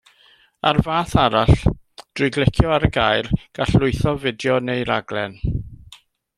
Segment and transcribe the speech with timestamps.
[0.69, 1.59] Ar fath arall,
[2.15, 5.41] drwy glicio ar y gair, gall lwytho fideo neu raglen.